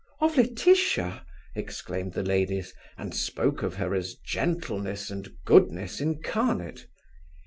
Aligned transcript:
"Of 0.19 0.35
Laetitia?" 0.35 1.23
exclaimed 1.53 2.13
the 2.13 2.23
ladies; 2.23 2.73
and 2.97 3.13
spoke 3.13 3.61
of 3.61 3.75
her 3.75 3.93
as 3.93 4.15
gentleness 4.15 5.11
and 5.11 5.29
goodness 5.45 6.01
incarnate. 6.01 6.87